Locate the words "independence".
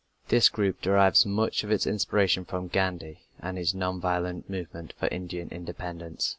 5.49-6.27